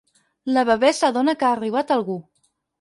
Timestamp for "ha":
1.51-1.53